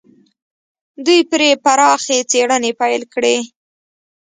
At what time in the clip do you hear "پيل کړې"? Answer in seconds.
2.81-3.37